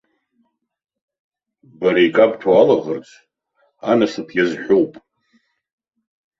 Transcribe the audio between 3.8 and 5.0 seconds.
анасыԥ иазҳәоуп.